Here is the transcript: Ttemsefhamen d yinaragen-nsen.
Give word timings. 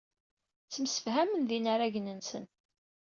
Ttemsefhamen 0.65 1.43
d 1.47 1.49
yinaragen-nsen. 1.55 2.45